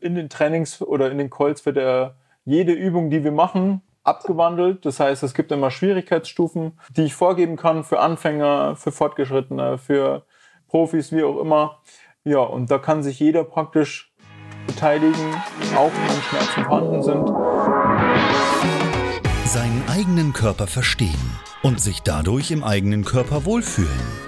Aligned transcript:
In 0.00 0.14
den 0.14 0.28
Trainings 0.28 0.80
oder 0.80 1.10
in 1.10 1.18
den 1.18 1.30
Calls 1.30 1.66
wird 1.66 1.76
er 1.76 2.14
jede 2.44 2.72
Übung, 2.72 3.10
die 3.10 3.24
wir 3.24 3.32
machen, 3.32 3.82
abgewandelt. 4.04 4.86
Das 4.86 5.00
heißt, 5.00 5.22
es 5.22 5.34
gibt 5.34 5.52
immer 5.52 5.70
Schwierigkeitsstufen, 5.70 6.78
die 6.96 7.04
ich 7.04 7.14
vorgeben 7.14 7.56
kann 7.56 7.84
für 7.84 8.00
Anfänger, 8.00 8.76
für 8.76 8.92
Fortgeschrittene, 8.92 9.78
für 9.78 10.22
Profis, 10.68 11.12
wie 11.12 11.24
auch 11.24 11.40
immer. 11.40 11.80
Ja, 12.24 12.38
und 12.40 12.70
da 12.70 12.78
kann 12.78 13.02
sich 13.02 13.18
jeder 13.18 13.44
praktisch 13.44 14.12
beteiligen, 14.66 15.34
auch 15.76 15.90
wenn 15.92 16.22
Schmerzen 16.22 16.64
vorhanden 16.64 17.02
sind. 17.02 17.28
Seinen 19.46 19.82
eigenen 19.88 20.32
Körper 20.32 20.66
verstehen 20.66 21.38
und 21.62 21.80
sich 21.80 22.02
dadurch 22.02 22.50
im 22.50 22.62
eigenen 22.62 23.04
Körper 23.04 23.44
wohlfühlen. 23.46 24.27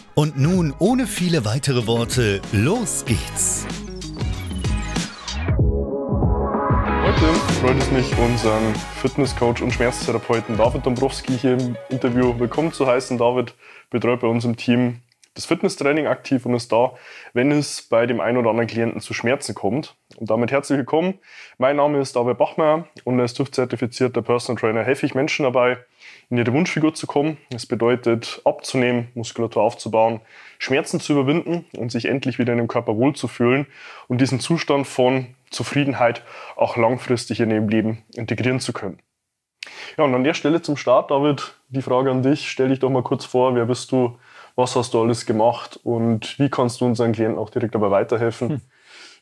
Und 0.13 0.37
nun, 0.37 0.73
ohne 0.77 1.07
viele 1.07 1.45
weitere 1.45 1.87
Worte, 1.87 2.41
los 2.51 3.05
geht's! 3.05 3.65
Heute 7.03 7.33
freut 7.61 7.77
es 7.77 7.91
mich, 7.91 8.17
unseren 8.17 8.75
Fitnesscoach 9.01 9.61
und 9.61 9.71
Schmerztherapeuten 9.71 10.57
David 10.57 10.85
Dombrowski 10.85 11.37
hier 11.37 11.53
im 11.53 11.77
Interview 11.89 12.37
willkommen 12.37 12.73
zu 12.73 12.87
heißen. 12.87 13.17
David 13.17 13.55
betreut 13.89 14.19
bei 14.19 14.27
uns 14.27 14.43
im 14.43 14.57
Team 14.57 15.01
das 15.33 15.45
Fitnesstraining 15.45 16.07
aktiv 16.07 16.45
und 16.45 16.55
ist 16.55 16.73
da, 16.73 16.93
wenn 17.31 17.51
es 17.51 17.81
bei 17.81 18.05
dem 18.05 18.19
einen 18.19 18.37
oder 18.37 18.49
anderen 18.49 18.67
Klienten 18.67 18.99
zu 18.99 19.13
Schmerzen 19.13 19.55
kommt. 19.55 19.95
Und 20.17 20.29
damit 20.29 20.51
herzlich 20.51 20.77
willkommen. 20.77 21.19
Mein 21.57 21.77
Name 21.77 22.01
ist 22.01 22.17
David 22.17 22.37
Bachmeier 22.37 22.85
und 23.05 23.17
als 23.21 23.33
TÜV-zertifizierter 23.33 24.21
Personal 24.21 24.59
Trainer 24.59 24.83
helfe 24.83 25.05
ich 25.05 25.15
Menschen 25.15 25.43
dabei, 25.43 25.77
in 26.31 26.37
ihre 26.37 26.53
Wunschfigur 26.53 26.93
zu 26.93 27.05
kommen. 27.05 27.37
Das 27.49 27.65
bedeutet, 27.65 28.41
abzunehmen, 28.45 29.09
Muskulatur 29.13 29.61
aufzubauen, 29.61 30.21
Schmerzen 30.57 30.99
zu 30.99 31.13
überwinden 31.13 31.65
und 31.77 31.91
sich 31.91 32.05
endlich 32.05 32.39
wieder 32.39 32.53
in 32.53 32.57
dem 32.57 32.69
Körper 32.69 32.95
wohlzufühlen 32.95 33.67
und 34.07 34.21
diesen 34.21 34.39
Zustand 34.39 34.87
von 34.87 35.35
Zufriedenheit 35.51 36.23
auch 36.55 36.77
langfristig 36.77 37.41
in 37.41 37.51
ihrem 37.51 37.67
Leben 37.67 38.03
integrieren 38.15 38.61
zu 38.61 38.71
können. 38.71 38.99
Ja, 39.97 40.05
und 40.05 40.15
an 40.15 40.23
der 40.23 40.33
Stelle 40.33 40.61
zum 40.61 40.77
Start, 40.77 41.11
David, 41.11 41.53
die 41.67 41.81
Frage 41.81 42.09
an 42.09 42.23
dich. 42.23 42.49
Stell 42.49 42.69
dich 42.69 42.79
doch 42.79 42.89
mal 42.89 43.03
kurz 43.03 43.25
vor, 43.25 43.53
wer 43.53 43.65
bist 43.65 43.91
du, 43.91 44.17
was 44.55 44.75
hast 44.75 44.93
du 44.93 45.01
alles 45.01 45.25
gemacht 45.25 45.79
und 45.83 46.39
wie 46.39 46.49
kannst 46.49 46.79
du 46.79 46.85
unseren 46.85 47.11
Klienten 47.11 47.37
auch 47.37 47.49
direkt 47.49 47.75
dabei 47.75 47.91
weiterhelfen, 47.91 48.49
hm. 48.49 48.61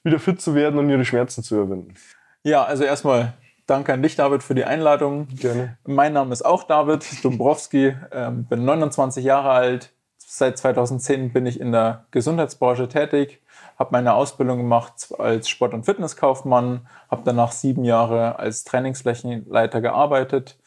wieder 0.03 0.19
fit 0.19 0.39
zu 0.39 0.53
werden 0.53 0.79
und 0.79 0.89
ihre 0.89 1.03
Schmerzen 1.03 1.43
zu 1.43 1.55
überwinden? 1.55 1.95
Ja, 2.43 2.63
also 2.63 2.83
erstmal 2.83 3.33
danke 3.69 3.93
an 3.93 4.01
dich, 4.01 4.15
David, 4.15 4.43
für 4.43 4.55
die 4.55 4.65
Einladung. 4.65 5.27
Gerne. 5.27 5.77
Mein 5.85 6.13
Name 6.13 6.33
ist 6.33 6.43
auch 6.43 6.63
David 6.63 7.23
Dombrowski, 7.23 7.95
ähm, 8.11 8.45
bin 8.45 8.65
29 8.65 9.23
Jahre 9.23 9.51
alt. 9.51 9.91
Seit 10.17 10.57
2010 10.57 11.33
bin 11.33 11.45
ich 11.45 11.59
in 11.59 11.71
der 11.71 12.05
Gesundheitsbranche 12.11 12.87
tätig, 12.87 13.41
habe 13.77 13.89
meine 13.91 14.13
Ausbildung 14.13 14.57
gemacht 14.57 15.13
als 15.17 15.49
Sport- 15.49 15.73
und 15.73 15.85
Fitnesskaufmann, 15.85 16.87
habe 17.09 17.23
danach 17.25 17.51
sieben 17.51 17.83
Jahre 17.83 18.37
als 18.37 18.63
Trainingsflächenleiter 18.63 19.81
gearbeitet. 19.81 20.57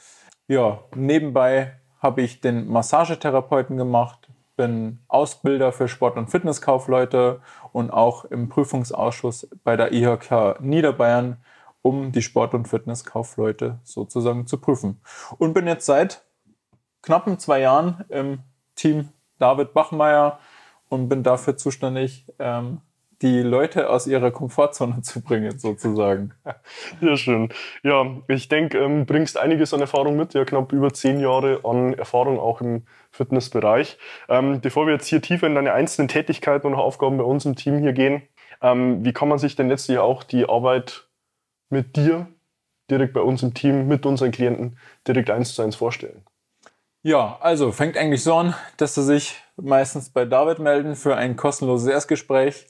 Ja, 0.48 0.80
nebenbei 0.94 1.74
habe 2.00 2.22
ich 2.22 2.40
den 2.40 2.68
Massagetherapeuten 2.68 3.76
gemacht, 3.76 4.28
bin 4.56 4.98
Ausbilder 5.08 5.72
für 5.72 5.88
Sport- 5.88 6.16
und 6.16 6.28
Fitnesskaufleute 6.28 7.40
und 7.72 7.90
auch 7.92 8.24
im 8.24 8.48
Prüfungsausschuss 8.48 9.48
bei 9.64 9.76
der 9.76 9.92
IHK 9.92 10.60
Niederbayern, 10.60 11.38
um 11.82 12.12
die 12.12 12.22
Sport- 12.22 12.54
und 12.54 12.68
Fitnesskaufleute 12.68 13.80
sozusagen 13.82 14.46
zu 14.46 14.58
prüfen. 14.58 15.00
Und 15.38 15.52
bin 15.52 15.66
jetzt 15.66 15.86
seit 15.86 16.24
knappen 17.02 17.38
zwei 17.38 17.60
Jahren 17.60 18.04
im 18.08 18.40
Team 18.76 19.08
David 19.38 19.74
Bachmeier 19.74 20.38
und 20.88 21.08
bin 21.08 21.22
dafür 21.22 21.56
zuständig, 21.56 22.26
ähm, 22.38 22.80
die 23.22 23.40
Leute 23.40 23.88
aus 23.88 24.06
ihrer 24.06 24.30
Komfortzone 24.30 25.00
zu 25.02 25.22
bringen, 25.22 25.58
sozusagen. 25.58 26.34
Ja, 27.00 27.16
schön. 27.16 27.50
Ja, 27.82 28.04
ich 28.28 28.48
denke, 28.48 28.78
ähm, 28.78 29.06
bringst 29.06 29.38
einiges 29.38 29.72
an 29.72 29.80
Erfahrung 29.80 30.16
mit, 30.16 30.34
ja, 30.34 30.44
knapp 30.44 30.72
über 30.72 30.92
zehn 30.92 31.20
Jahre 31.20 31.60
an 31.64 31.94
Erfahrung 31.94 32.38
auch 32.38 32.60
im 32.60 32.84
Fitnessbereich. 33.10 33.98
Ähm, 34.28 34.60
bevor 34.60 34.86
wir 34.86 34.94
jetzt 34.94 35.06
hier 35.06 35.22
tiefer 35.22 35.46
in 35.46 35.54
deine 35.54 35.72
einzelnen 35.72 36.08
Tätigkeiten 36.08 36.66
und 36.66 36.74
Aufgaben 36.74 37.18
bei 37.18 37.24
uns 37.24 37.44
im 37.44 37.56
Team 37.56 37.78
hier 37.78 37.92
gehen, 37.92 38.22
ähm, 38.60 39.04
wie 39.04 39.12
kann 39.12 39.28
man 39.28 39.38
sich 39.38 39.56
denn 39.56 39.68
letztlich 39.68 39.98
auch 39.98 40.24
die 40.24 40.48
Arbeit 40.48 41.06
mit 41.72 41.96
dir 41.96 42.28
direkt 42.90 43.14
bei 43.14 43.20
uns 43.20 43.42
im 43.42 43.54
Team, 43.54 43.88
mit 43.88 44.06
unseren 44.06 44.30
Klienten 44.30 44.78
direkt 45.06 45.30
eins 45.30 45.54
zu 45.54 45.62
eins 45.62 45.76
vorstellen? 45.76 46.22
Ja, 47.02 47.38
also 47.40 47.72
fängt 47.72 47.96
eigentlich 47.96 48.22
so 48.22 48.34
an, 48.34 48.54
dass 48.76 48.94
sie 48.94 49.02
sich 49.02 49.42
meistens 49.56 50.10
bei 50.10 50.24
David 50.24 50.60
melden 50.60 50.94
für 50.94 51.16
ein 51.16 51.34
kostenloses 51.34 51.88
Erstgespräch 51.88 52.68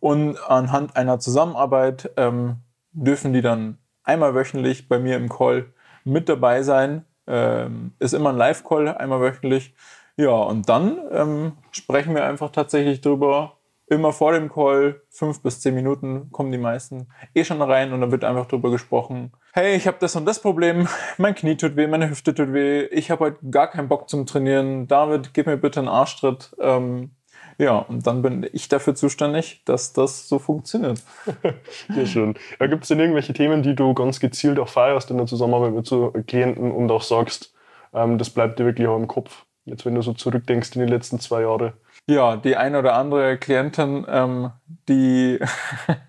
und 0.00 0.38
anhand 0.50 0.96
einer 0.96 1.18
Zusammenarbeit 1.18 2.10
ähm, 2.18 2.56
dürfen 2.92 3.32
die 3.32 3.40
dann 3.40 3.78
einmal 4.02 4.34
wöchentlich 4.34 4.88
bei 4.88 4.98
mir 4.98 5.16
im 5.16 5.30
Call 5.30 5.72
mit 6.04 6.28
dabei 6.28 6.62
sein. 6.62 7.06
Ähm, 7.26 7.92
ist 7.98 8.12
immer 8.12 8.30
ein 8.30 8.36
Live-Call, 8.36 8.88
einmal 8.88 9.20
wöchentlich. 9.20 9.74
Ja, 10.16 10.30
und 10.30 10.68
dann 10.68 10.98
ähm, 11.12 11.52
sprechen 11.70 12.14
wir 12.14 12.24
einfach 12.24 12.50
tatsächlich 12.50 13.00
drüber. 13.00 13.59
Immer 13.90 14.12
vor 14.12 14.30
dem 14.30 14.48
Call, 14.48 15.02
fünf 15.10 15.42
bis 15.42 15.60
zehn 15.60 15.74
Minuten, 15.74 16.30
kommen 16.30 16.52
die 16.52 16.58
meisten 16.58 17.08
eh 17.34 17.42
schon 17.42 17.60
rein 17.60 17.92
und 17.92 18.00
dann 18.00 18.12
wird 18.12 18.22
einfach 18.22 18.46
drüber 18.46 18.70
gesprochen. 18.70 19.32
Hey, 19.52 19.74
ich 19.74 19.88
habe 19.88 19.96
das 19.98 20.14
und 20.14 20.26
das 20.26 20.40
Problem, 20.40 20.86
mein 21.18 21.34
Knie 21.34 21.56
tut 21.56 21.74
weh, 21.74 21.88
meine 21.88 22.08
Hüfte 22.08 22.32
tut 22.32 22.52
weh, 22.52 22.84
ich 22.84 23.10
habe 23.10 23.24
heute 23.24 23.50
gar 23.50 23.68
keinen 23.68 23.88
Bock 23.88 24.08
zum 24.08 24.26
Trainieren. 24.26 24.86
David, 24.86 25.34
gib 25.34 25.46
mir 25.46 25.56
bitte 25.56 25.80
einen 25.80 25.88
Arschtritt. 25.88 26.54
Ähm, 26.60 27.10
ja, 27.58 27.78
und 27.78 28.06
dann 28.06 28.22
bin 28.22 28.48
ich 28.52 28.68
dafür 28.68 28.94
zuständig, 28.94 29.62
dass 29.64 29.92
das 29.92 30.28
so 30.28 30.38
funktioniert. 30.38 31.02
Sehr 31.92 32.06
schön. 32.06 32.34
Ja, 32.60 32.68
Gibt 32.68 32.84
es 32.84 32.88
denn 32.90 33.00
irgendwelche 33.00 33.32
Themen, 33.32 33.64
die 33.64 33.74
du 33.74 33.92
ganz 33.92 34.20
gezielt 34.20 34.60
auch 34.60 34.68
feierst 34.68 35.10
in 35.10 35.16
der 35.16 35.26
Zusammenarbeit 35.26 35.74
mit 35.74 35.86
so 35.86 36.12
Klienten 36.28 36.70
und 36.70 36.92
auch 36.92 37.02
sagst, 37.02 37.52
ähm, 37.92 38.18
das 38.18 38.30
bleibt 38.30 38.60
dir 38.60 38.66
wirklich 38.66 38.86
auch 38.86 38.96
im 38.96 39.08
Kopf, 39.08 39.46
jetzt 39.64 39.84
wenn 39.84 39.96
du 39.96 40.02
so 40.02 40.12
zurückdenkst 40.12 40.76
in 40.76 40.86
die 40.86 40.92
letzten 40.92 41.18
zwei 41.18 41.42
Jahre? 41.42 41.72
Ja, 42.10 42.34
die 42.34 42.56
eine 42.56 42.80
oder 42.80 42.94
andere 42.94 43.38
Klientin, 43.38 44.04
ähm, 44.08 44.50
die 44.88 45.38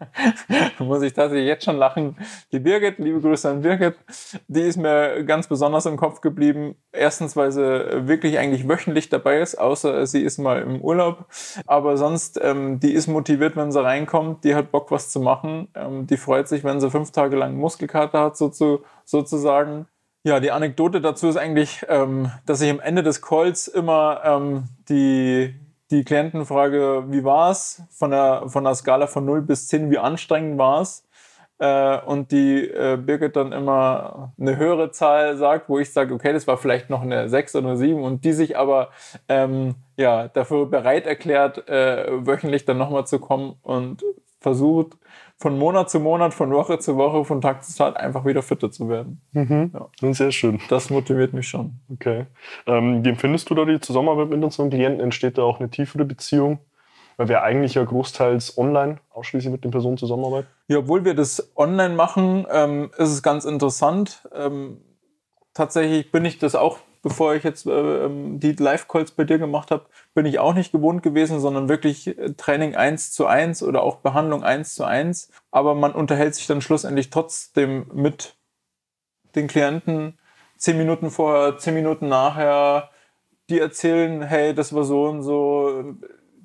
muss 0.79 1.03
ich 1.03 1.13
tatsächlich 1.13 1.45
jetzt 1.45 1.63
schon 1.63 1.77
lachen. 1.77 2.17
Die 2.51 2.57
Birgit, 2.57 2.97
liebe 2.97 3.21
Grüße 3.21 3.47
an 3.47 3.61
Birgit, 3.61 3.93
die 4.47 4.61
ist 4.61 4.77
mir 4.77 5.23
ganz 5.25 5.47
besonders 5.47 5.85
im 5.85 5.97
Kopf 5.97 6.21
geblieben. 6.21 6.73
Erstens, 6.91 7.35
weil 7.35 7.51
sie 7.51 8.07
wirklich 8.07 8.39
eigentlich 8.39 8.67
wöchentlich 8.67 9.09
dabei 9.09 9.41
ist, 9.41 9.53
außer 9.59 10.07
sie 10.07 10.23
ist 10.23 10.39
mal 10.39 10.63
im 10.63 10.81
Urlaub. 10.81 11.27
Aber 11.67 11.97
sonst, 11.97 12.39
ähm, 12.41 12.79
die 12.79 12.93
ist 12.93 13.05
motiviert, 13.05 13.55
wenn 13.55 13.71
sie 13.71 13.83
reinkommt, 13.83 14.43
die 14.43 14.55
hat 14.55 14.71
Bock, 14.71 14.89
was 14.89 15.11
zu 15.11 15.19
machen. 15.19 15.67
Ähm, 15.75 16.07
die 16.07 16.17
freut 16.17 16.47
sich, 16.47 16.63
wenn 16.63 16.81
sie 16.81 16.89
fünf 16.89 17.11
Tage 17.11 17.35
lang 17.35 17.57
Muskelkater 17.57 18.21
hat, 18.21 18.37
so 18.37 18.49
zu, 18.49 18.81
sozusagen. 19.05 19.85
Ja, 20.23 20.39
die 20.39 20.51
Anekdote 20.51 20.99
dazu 20.99 21.27
ist 21.27 21.37
eigentlich, 21.37 21.85
ähm, 21.89 22.31
dass 22.47 22.61
ich 22.61 22.71
am 22.71 22.79
Ende 22.79 23.03
des 23.03 23.21
Calls 23.21 23.67
immer 23.67 24.21
ähm, 24.23 24.63
die 24.89 25.60
die 25.91 26.03
Klientenfrage, 26.03 27.05
wie 27.09 27.23
war 27.23 27.51
es? 27.51 27.83
Von 27.91 28.11
der, 28.11 28.43
von 28.47 28.63
der 28.63 28.75
Skala 28.75 29.07
von 29.07 29.25
0 29.25 29.41
bis 29.41 29.67
10, 29.67 29.91
wie 29.91 29.97
anstrengend 29.97 30.57
war 30.57 30.81
es? 30.81 31.05
äh, 31.61 31.99
und 32.05 32.31
die 32.31 32.67
äh, 32.67 32.97
Birgit 32.97 33.35
dann 33.35 33.51
immer 33.51 34.33
eine 34.39 34.57
höhere 34.57 34.91
Zahl 34.91 35.37
sagt, 35.37 35.69
wo 35.69 35.77
ich 35.77 35.93
sage, 35.93 36.13
okay, 36.13 36.33
das 36.33 36.47
war 36.47 36.57
vielleicht 36.57 36.89
noch 36.89 37.03
eine 37.03 37.29
6 37.29 37.55
oder 37.55 37.77
7 37.77 38.01
und 38.01 38.25
die 38.25 38.33
sich 38.33 38.57
aber 38.57 38.89
ähm, 39.29 39.75
ja, 39.95 40.27
dafür 40.27 40.65
bereit 40.65 41.05
erklärt, 41.05 41.69
äh, 41.69 42.25
wöchentlich 42.25 42.65
dann 42.65 42.79
nochmal 42.79 43.05
zu 43.05 43.19
kommen 43.19 43.57
und 43.61 44.03
versucht, 44.39 44.97
von 45.41 45.57
Monat 45.57 45.89
zu 45.89 45.99
Monat, 45.99 46.35
von 46.35 46.51
Woche 46.51 46.77
zu 46.77 46.97
Woche, 46.97 47.25
von 47.25 47.41
Tag 47.41 47.63
zu 47.63 47.75
Tag 47.75 47.99
einfach 47.99 48.25
wieder 48.25 48.43
fitter 48.43 48.71
zu 48.71 48.87
werden. 48.89 49.21
Mhm. 49.31 49.73
Ja. 49.73 50.13
Sehr 50.13 50.31
schön. 50.31 50.59
Das 50.69 50.91
motiviert 50.91 51.33
mich 51.33 51.47
schon. 51.47 51.79
Okay. 51.91 52.27
Ähm, 52.67 53.03
wie 53.03 53.09
empfindest 53.09 53.49
du 53.49 53.55
da 53.55 53.65
die 53.65 53.79
Zusammenarbeit 53.79 54.29
mit 54.29 54.43
unseren 54.43 54.69
Klienten? 54.69 55.01
Entsteht 55.01 55.39
da 55.39 55.41
auch 55.41 55.59
eine 55.59 55.69
tiefere 55.69 56.05
Beziehung? 56.05 56.59
Weil 57.17 57.27
wir 57.27 57.41
eigentlich 57.41 57.73
ja 57.73 57.83
großteils 57.83 58.57
online 58.57 58.99
ausschließlich 59.09 59.51
mit 59.51 59.63
den 59.63 59.71
Personen 59.71 59.97
zusammenarbeiten. 59.97 60.47
Ja, 60.67 60.77
obwohl 60.77 61.05
wir 61.05 61.15
das 61.15 61.51
online 61.55 61.95
machen, 61.95 62.45
ähm, 62.51 62.91
ist 62.97 63.09
es 63.09 63.23
ganz 63.23 63.43
interessant. 63.43 64.27
Ähm, 64.35 64.77
tatsächlich 65.55 66.11
bin 66.11 66.23
ich 66.23 66.37
das 66.37 66.53
auch 66.53 66.77
bevor 67.01 67.35
ich 67.35 67.43
jetzt 67.43 67.65
äh, 67.65 68.05
ähm, 68.05 68.39
die 68.39 68.53
Live-Calls 68.53 69.11
bei 69.11 69.23
dir 69.23 69.37
gemacht 69.37 69.71
habe, 69.71 69.85
bin 70.13 70.25
ich 70.25 70.39
auch 70.39 70.53
nicht 70.53 70.71
gewohnt 70.71 71.03
gewesen, 71.03 71.39
sondern 71.39 71.69
wirklich 71.69 72.07
äh, 72.07 72.33
Training 72.33 72.75
eins 72.75 73.11
zu 73.11 73.25
eins 73.25 73.63
oder 73.63 73.83
auch 73.83 73.97
Behandlung 73.97 74.43
eins 74.43 74.75
zu 74.75 74.83
eins. 74.83 75.29
Aber 75.51 75.75
man 75.75 75.93
unterhält 75.93 76.35
sich 76.35 76.47
dann 76.47 76.61
schlussendlich 76.61 77.09
trotzdem 77.09 77.87
mit 77.93 78.35
den 79.35 79.47
Klienten 79.47 80.19
zehn 80.57 80.77
Minuten 80.77 81.09
vorher, 81.09 81.57
zehn 81.57 81.73
Minuten 81.73 82.07
nachher. 82.07 82.89
Die 83.49 83.59
erzählen, 83.59 84.21
hey, 84.21 84.53
das 84.53 84.73
war 84.73 84.83
so 84.83 85.05
und 85.05 85.23
so 85.23 85.95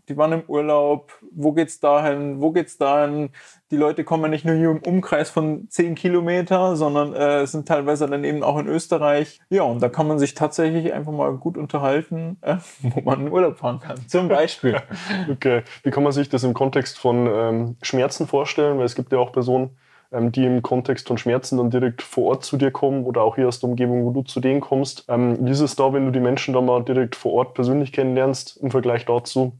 die 0.09 0.17
waren 0.17 0.33
im 0.33 0.43
Urlaub, 0.47 1.13
wo 1.33 1.53
geht's 1.53 1.81
dahin, 1.81 2.41
wo 2.41 2.53
geht's 2.53 2.79
dahin? 2.79 3.31
Die 3.71 3.77
Leute 3.77 4.05
kommen 4.05 4.31
nicht 4.31 4.45
nur 4.45 4.55
hier 4.55 4.71
im 4.71 4.79
Umkreis 4.79 5.31
von 5.31 5.69
10 5.69 5.97
Kilometer, 5.97 6.77
sondern 6.77 7.13
äh, 7.15 7.47
sind 7.47 7.67
teilweise 7.67 8.07
dann 8.07 8.23
eben 8.23 8.45
auch 8.45 8.59
in 8.59 8.69
Österreich. 8.69 9.41
Ja, 9.51 9.63
und 9.63 9.83
da 9.83 9.89
kann 9.89 10.07
man 10.07 10.19
sich 10.19 10.35
tatsächlich 10.35 10.93
einfach 10.93 11.13
mal 11.13 11.33
gut 11.37 11.59
unterhalten, 11.59 12.39
äh, 12.43 12.57
wo 12.83 13.01
man 13.01 13.27
in 13.27 13.33
Urlaub 13.33 13.59
fahren 13.59 13.81
kann, 13.81 14.07
zum 14.07 14.29
Beispiel. 14.29 14.81
okay, 15.31 15.63
wie 15.83 15.91
kann 15.91 16.05
man 16.05 16.13
sich 16.13 16.29
das 16.29 16.45
im 16.45 16.55
Kontext 16.55 16.99
von 16.99 17.27
ähm, 17.27 17.77
Schmerzen 17.83 18.27
vorstellen? 18.27 18.79
Weil 18.79 18.87
es 18.87 18.95
gibt 18.95 19.13
ja 19.13 19.19
auch 19.19 19.33
Personen, 19.33 19.77
ähm, 20.13 20.31
die 20.31 20.45
im 20.45 20.63
Kontext 20.63 21.09
von 21.09 21.19
Schmerzen 21.19 21.59
dann 21.59 21.71
direkt 21.71 22.03
vor 22.03 22.27
Ort 22.27 22.45
zu 22.45 22.57
dir 22.57 22.71
kommen 22.71 23.05
oder 23.05 23.23
auch 23.23 23.35
hier 23.35 23.49
aus 23.49 23.59
der 23.59 23.71
Umgebung, 23.71 24.05
wo 24.05 24.13
du 24.13 24.23
zu 24.23 24.39
denen 24.39 24.61
kommst. 24.61 25.05
Ähm, 25.09 25.37
wie 25.45 25.51
ist 25.51 25.61
es 25.61 25.75
da, 25.75 25.93
wenn 25.93 26.07
du 26.07 26.13
die 26.13 26.21
Menschen 26.21 26.55
dann 26.55 26.67
mal 26.67 26.85
direkt 26.85 27.17
vor 27.17 27.33
Ort 27.33 27.55
persönlich 27.55 27.93
kennenlernst 27.93 28.57
im 28.59 28.71
Vergleich 28.71 29.05
dazu? 29.05 29.59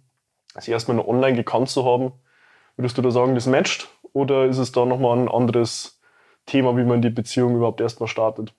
Sie 0.61 0.73
erstmal 0.73 0.97
nur 0.97 1.09
online 1.09 1.37
gekannt 1.37 1.69
zu 1.69 1.85
haben. 1.85 2.13
Würdest 2.77 2.99
du 2.99 3.03
da 3.03 3.11
sagen, 3.11 3.35
das 3.35 3.47
matcht? 3.47 3.89
Oder 4.13 4.47
ist 4.47 4.59
es 4.59 4.73
da 4.73 4.85
nochmal 4.85 5.19
ein 5.19 5.29
anderes 5.29 6.01
Thema, 6.47 6.77
wie 6.77 6.85
man 6.85 7.03
die 7.03 7.11
Beziehung 7.11 7.57
überhaupt 7.57 7.81
erstmal 7.81 8.09
startet? 8.09 8.55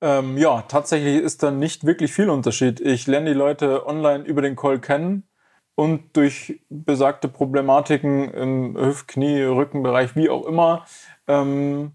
Ähm, 0.00 0.38
ja, 0.38 0.62
tatsächlich 0.62 1.22
ist 1.22 1.42
da 1.42 1.50
nicht 1.50 1.84
wirklich 1.84 2.12
viel 2.12 2.30
Unterschied. 2.30 2.80
Ich 2.80 3.06
lerne 3.06 3.30
die 3.30 3.36
Leute 3.36 3.86
online 3.86 4.24
über 4.24 4.42
den 4.42 4.56
Call 4.56 4.78
kennen 4.78 5.28
und 5.74 6.16
durch 6.16 6.60
besagte 6.68 7.28
Problematiken 7.28 8.32
im 8.32 8.76
Hüft-, 8.76 9.08
Knie-, 9.08 9.42
Rückenbereich, 9.42 10.14
wie 10.16 10.30
auch 10.30 10.46
immer, 10.46 10.84
ähm, 11.26 11.92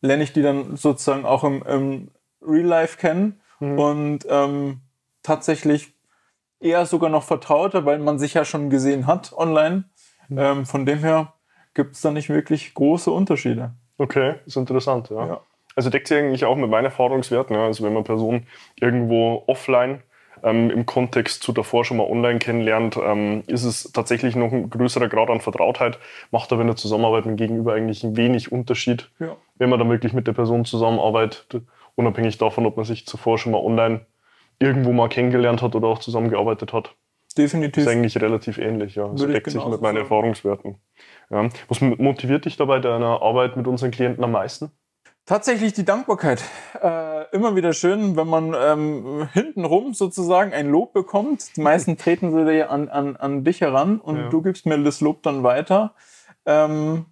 lerne 0.00 0.22
ich 0.22 0.32
die 0.32 0.42
dann 0.42 0.76
sozusagen 0.76 1.24
auch 1.24 1.44
im, 1.44 1.62
im 1.62 2.10
Real 2.42 2.66
Life 2.66 2.98
kennen. 2.98 3.40
Mhm. 3.60 3.78
Und 3.78 4.26
ähm, 4.28 4.80
tatsächlich 5.22 5.93
eher 6.64 6.86
sogar 6.86 7.10
noch 7.10 7.22
vertrauter, 7.22 7.84
weil 7.84 7.98
man 7.98 8.18
sich 8.18 8.34
ja 8.34 8.44
schon 8.44 8.70
gesehen 8.70 9.06
hat 9.06 9.32
online. 9.36 9.84
Mhm. 10.28 10.38
Ähm, 10.38 10.66
von 10.66 10.86
dem 10.86 10.98
her 11.00 11.34
gibt 11.74 11.94
es 11.94 12.00
da 12.00 12.10
nicht 12.10 12.28
wirklich 12.28 12.74
große 12.74 13.10
Unterschiede. 13.10 13.72
Okay, 13.98 14.36
ist 14.46 14.56
interessant, 14.56 15.10
ja. 15.10 15.26
ja. 15.26 15.40
Also 15.76 15.90
deckt 15.90 16.08
sich 16.08 16.18
eigentlich 16.18 16.44
auch 16.44 16.56
mit 16.56 16.70
meinen 16.70 16.86
Erfahrungswerten. 16.86 17.54
Ja. 17.54 17.66
Also 17.66 17.84
wenn 17.84 17.92
man 17.92 18.04
Personen 18.04 18.46
irgendwo 18.80 19.44
offline 19.46 20.02
ähm, 20.42 20.70
im 20.70 20.86
Kontext 20.86 21.42
zu 21.42 21.52
davor 21.52 21.84
schon 21.84 21.96
mal 21.96 22.08
online 22.08 22.38
kennenlernt, 22.38 22.96
ähm, 22.96 23.42
ist 23.46 23.64
es 23.64 23.92
tatsächlich 23.92 24.36
noch 24.36 24.52
ein 24.52 24.70
größerer 24.70 25.08
Grad 25.08 25.30
an 25.30 25.40
Vertrautheit. 25.40 25.98
Macht 26.30 26.52
aber 26.52 26.62
in 26.62 26.68
der 26.68 26.76
Zusammenarbeit 26.76 27.26
mit 27.26 27.36
Gegenüber 27.36 27.74
eigentlich 27.74 28.04
ein 28.04 28.16
wenig 28.16 28.52
Unterschied, 28.52 29.10
ja. 29.18 29.36
wenn 29.58 29.68
man 29.68 29.78
dann 29.78 29.90
wirklich 29.90 30.12
mit 30.12 30.26
der 30.26 30.32
Person 30.32 30.64
zusammenarbeitet, 30.64 31.62
unabhängig 31.96 32.38
davon, 32.38 32.66
ob 32.66 32.76
man 32.76 32.84
sich 32.84 33.06
zuvor 33.06 33.38
schon 33.38 33.52
mal 33.52 33.58
online 33.58 34.06
irgendwo 34.58 34.92
mal 34.92 35.08
kennengelernt 35.08 35.62
hat 35.62 35.74
oder 35.74 35.88
auch 35.88 35.98
zusammengearbeitet 35.98 36.72
hat. 36.72 36.94
Definitiv. 37.36 37.82
Ist 37.82 37.88
eigentlich 37.88 38.20
relativ 38.20 38.58
ähnlich, 38.58 38.94
ja. 38.94 39.08
Das 39.08 39.26
deckt 39.26 39.50
sich 39.50 39.54
mit 39.56 39.80
meinen 39.80 39.80
sagen. 39.80 39.96
Erfahrungswerten. 39.96 40.76
Ja. 41.30 41.48
Was 41.68 41.80
motiviert 41.80 42.44
dich 42.44 42.56
dabei 42.56 42.78
deiner 42.78 43.22
Arbeit 43.22 43.56
mit 43.56 43.66
unseren 43.66 43.90
Klienten 43.90 44.22
am 44.22 44.32
meisten? 44.32 44.70
Tatsächlich 45.26 45.72
die 45.72 45.84
Dankbarkeit. 45.84 46.44
Äh, 46.80 47.30
immer 47.34 47.56
wieder 47.56 47.72
schön, 47.72 48.14
wenn 48.14 48.28
man 48.28 48.54
ähm, 48.54 49.28
hintenrum 49.32 49.94
sozusagen 49.94 50.52
ein 50.52 50.68
Lob 50.68 50.92
bekommt. 50.92 51.56
Die 51.56 51.62
meisten 51.62 51.96
treten 51.98 52.30
sie 52.46 52.62
an, 52.62 52.88
an, 52.88 53.16
an 53.16 53.42
dich 53.42 53.62
heran 53.62 54.00
und 54.00 54.16
ja. 54.16 54.28
du 54.28 54.42
gibst 54.42 54.66
mir 54.66 54.78
das 54.82 55.00
Lob 55.00 55.22
dann 55.22 55.42
weiter. 55.42 55.94
Ähm, 56.44 57.06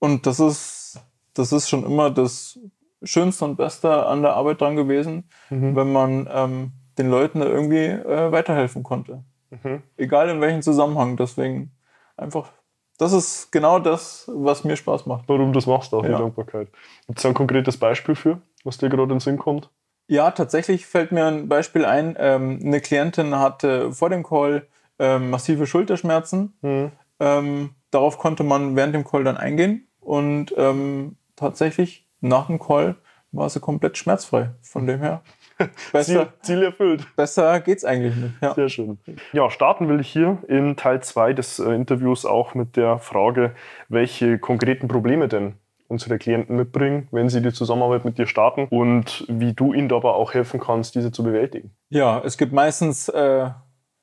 und 0.00 0.26
das 0.26 0.40
ist, 0.40 1.00
das 1.34 1.52
ist 1.52 1.68
schon 1.68 1.84
immer 1.84 2.10
das 2.10 2.58
Schönste 3.06 3.44
und 3.44 3.56
Beste 3.56 4.06
an 4.06 4.22
der 4.22 4.34
Arbeit 4.34 4.60
dran 4.60 4.76
gewesen, 4.76 5.28
mhm. 5.50 5.76
wenn 5.76 5.92
man 5.92 6.28
ähm, 6.32 6.72
den 6.98 7.10
Leuten 7.10 7.42
irgendwie 7.42 7.84
äh, 7.86 8.32
weiterhelfen 8.32 8.82
konnte. 8.82 9.22
Mhm. 9.50 9.82
Egal 9.96 10.28
in 10.28 10.40
welchem 10.40 10.62
Zusammenhang. 10.62 11.16
Deswegen 11.16 11.72
einfach, 12.16 12.50
das 12.98 13.12
ist 13.12 13.52
genau 13.52 13.78
das, 13.78 14.30
was 14.32 14.64
mir 14.64 14.76
Spaß 14.76 15.06
macht. 15.06 15.24
Warum 15.28 15.52
du 15.52 15.58
das 15.58 15.66
machst, 15.66 15.94
auch 15.94 16.02
ja. 16.02 16.10
die 16.10 16.22
Dankbarkeit. 16.22 16.68
Gibt 17.06 17.18
es 17.18 17.26
ein 17.26 17.34
konkretes 17.34 17.76
Beispiel 17.76 18.14
für, 18.14 18.40
was 18.64 18.78
dir 18.78 18.88
gerade 18.88 19.04
in 19.04 19.08
den 19.10 19.20
Sinn 19.20 19.38
kommt? 19.38 19.70
Ja, 20.08 20.30
tatsächlich 20.30 20.86
fällt 20.86 21.12
mir 21.12 21.26
ein 21.26 21.48
Beispiel 21.48 21.84
ein. 21.84 22.16
Ähm, 22.18 22.60
eine 22.62 22.80
Klientin 22.80 23.36
hatte 23.38 23.92
vor 23.92 24.08
dem 24.08 24.22
Call 24.22 24.66
ähm, 24.98 25.30
massive 25.30 25.66
Schulterschmerzen. 25.66 26.56
Mhm. 26.62 26.92
Ähm, 27.18 27.70
darauf 27.90 28.18
konnte 28.18 28.44
man 28.44 28.76
während 28.76 28.94
dem 28.94 29.04
Call 29.04 29.24
dann 29.24 29.36
eingehen 29.36 29.88
und 30.00 30.54
ähm, 30.56 31.16
tatsächlich 31.34 32.05
nach 32.20 32.46
dem 32.46 32.58
Call 32.58 32.96
war 33.32 33.48
sie 33.48 33.60
komplett 33.60 33.98
schmerzfrei. 33.98 34.50
Von 34.62 34.86
dem 34.86 35.00
her. 35.00 35.22
Besser, 35.92 36.02
Ziel, 36.02 36.28
Ziel 36.42 36.62
erfüllt. 36.62 37.16
Besser 37.16 37.60
geht's 37.60 37.84
eigentlich 37.84 38.14
nicht. 38.16 38.34
Ja. 38.42 38.54
Sehr 38.54 38.68
schön. 38.68 38.98
Ja, 39.32 39.50
starten 39.50 39.88
will 39.88 40.00
ich 40.00 40.08
hier 40.08 40.38
in 40.48 40.76
Teil 40.76 41.02
2 41.02 41.32
des 41.32 41.58
äh, 41.58 41.70
Interviews 41.72 42.24
auch 42.24 42.54
mit 42.54 42.76
der 42.76 42.98
Frage, 42.98 43.54
welche 43.88 44.38
konkreten 44.38 44.88
Probleme 44.88 45.28
denn 45.28 45.54
unsere 45.88 46.18
Klienten 46.18 46.56
mitbringen, 46.56 47.08
wenn 47.12 47.28
sie 47.28 47.40
die 47.40 47.52
Zusammenarbeit 47.52 48.04
mit 48.04 48.18
dir 48.18 48.26
starten 48.26 48.66
und 48.70 49.24
wie 49.28 49.52
du 49.52 49.72
ihnen 49.72 49.88
dabei 49.88 50.10
auch 50.10 50.34
helfen 50.34 50.58
kannst, 50.58 50.94
diese 50.96 51.12
zu 51.12 51.22
bewältigen. 51.22 51.70
Ja, 51.90 52.20
es 52.24 52.36
gibt 52.36 52.52
meistens 52.52 53.08
äh, 53.08 53.50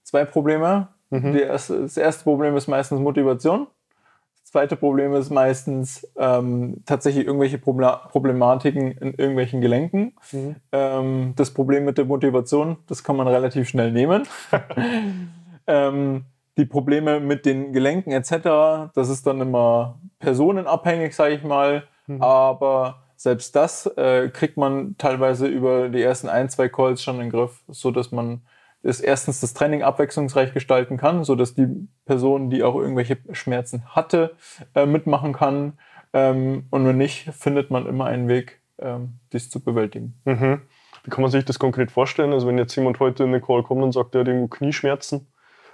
zwei 0.03 0.23
Probleme. 0.25 0.87
Mhm. 1.09 1.35
Erste, 1.35 1.81
das 1.81 1.97
erste 1.97 2.23
Problem 2.23 2.55
ist 2.55 2.67
meistens 2.67 2.99
Motivation 2.99 3.67
zweite 4.53 4.75
Problem 4.75 5.15
ist 5.15 5.31
meistens 5.31 6.07
ähm, 6.15 6.83
tatsächlich 6.85 7.25
irgendwelche 7.25 7.57
Problematiken 7.57 8.91
in 8.91 9.15
irgendwelchen 9.15 9.61
Gelenken. 9.61 10.13
Mhm. 10.31 10.55
Ähm, 10.71 11.33
das 11.35 11.51
Problem 11.51 11.85
mit 11.85 11.97
der 11.97 12.05
Motivation, 12.05 12.77
das 12.85 13.03
kann 13.03 13.15
man 13.15 13.27
relativ 13.27 13.67
schnell 13.67 13.91
nehmen. 13.91 14.27
ähm, 15.67 16.25
die 16.55 16.65
Probleme 16.65 17.19
mit 17.19 17.47
den 17.47 17.73
Gelenken 17.73 18.11
etc., 18.11 18.91
das 18.93 19.09
ist 19.09 19.25
dann 19.25 19.41
immer 19.41 19.99
personenabhängig, 20.19 21.15
sage 21.15 21.33
ich 21.33 21.43
mal. 21.43 21.85
Mhm. 22.05 22.21
Aber 22.21 23.01
selbst 23.15 23.55
das 23.55 23.87
äh, 23.97 24.29
kriegt 24.29 24.55
man 24.57 24.95
teilweise 24.99 25.47
über 25.47 25.89
die 25.89 26.03
ersten 26.03 26.29
ein, 26.29 26.47
zwei 26.49 26.69
Calls 26.69 27.01
schon 27.01 27.15
in 27.15 27.21
den 27.21 27.31
Griff, 27.31 27.63
so 27.69 27.89
dass 27.89 28.11
man 28.11 28.43
ist 28.83 28.99
erstens 28.99 29.39
das 29.39 29.53
Training 29.53 29.81
abwechslungsreich 29.81 30.53
gestalten 30.53 30.97
kann, 30.97 31.23
so 31.23 31.35
dass 31.35 31.55
die 31.55 31.87
Person, 32.05 32.49
die 32.49 32.63
auch 32.63 32.75
irgendwelche 32.75 33.17
Schmerzen 33.31 33.83
hatte, 33.87 34.35
äh, 34.75 34.85
mitmachen 34.85 35.33
kann. 35.33 35.79
Ähm, 36.11 36.67
und 36.69 36.85
wenn 36.85 36.97
nicht, 36.97 37.29
findet 37.33 37.71
man 37.71 37.87
immer 37.87 38.05
einen 38.05 38.27
Weg, 38.27 38.59
ähm, 38.79 39.19
dies 39.31 39.49
zu 39.49 39.63
bewältigen. 39.63 40.19
Mhm. 40.25 40.61
Wie 41.03 41.09
kann 41.09 41.21
man 41.21 41.31
sich 41.31 41.45
das 41.45 41.59
konkret 41.59 41.91
vorstellen? 41.91 42.33
Also 42.33 42.47
wenn 42.47 42.57
jetzt 42.57 42.75
jemand 42.75 42.99
heute 42.99 43.23
in 43.23 43.29
eine 43.29 43.41
Call 43.41 43.63
kommt 43.63 43.83
und 43.83 43.93
sagt, 43.93 44.15
er 44.15 44.21
hat 44.21 44.27
irgendwo 44.27 44.47
Knieschmerzen, 44.47 45.27